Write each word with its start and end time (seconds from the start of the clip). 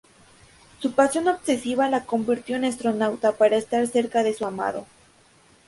Su 0.79 0.93
pasión 0.93 1.27
obsesiva 1.27 1.87
la 1.87 2.05
convirtió 2.07 2.55
en 2.55 2.65
astronauta, 2.65 3.33
para 3.33 3.57
estar 3.57 3.85
cerca 3.85 4.23
de 4.23 4.33
su 4.33 4.47
amado. 4.47 4.87